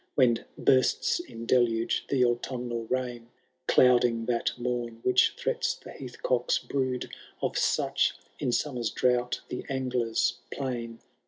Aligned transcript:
When 0.15 0.45
bursts 0.57 1.19
in 1.19 1.45
deluge 1.45 2.07
the 2.09 2.25
autumnal 2.25 2.85
rain. 2.85 3.29
Clouding 3.67 4.25
that 4.25 4.51
mom 4.57 4.99
which 5.03 5.35
threats 5.37 5.75
the 5.75 5.91
heath 5.91 6.23
cock*B 6.23 6.65
brood; 6.67 7.11
Of 7.39 7.55
such, 7.55 8.13
in 8.39 8.51
summer's 8.51 8.89
drought, 8.89 9.41
the 9.49 9.63
anglers 9.69 10.39
plain. 10.51 11.01